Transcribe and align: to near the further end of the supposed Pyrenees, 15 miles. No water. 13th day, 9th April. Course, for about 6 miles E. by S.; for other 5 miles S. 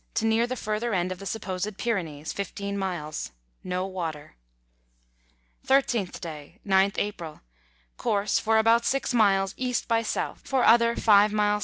to 0.15 0.25
near 0.25 0.47
the 0.47 0.55
further 0.55 0.95
end 0.95 1.11
of 1.11 1.19
the 1.19 1.27
supposed 1.27 1.77
Pyrenees, 1.77 2.33
15 2.33 2.75
miles. 2.75 3.29
No 3.63 3.85
water. 3.85 4.33
13th 5.67 6.19
day, 6.19 6.57
9th 6.65 6.97
April. 6.97 7.41
Course, 7.97 8.39
for 8.39 8.57
about 8.57 8.83
6 8.83 9.13
miles 9.13 9.53
E. 9.57 9.75
by 9.87 9.99
S.; 9.99 10.17
for 10.43 10.63
other 10.63 10.95
5 10.95 11.31
miles 11.31 11.59
S. 11.59 11.59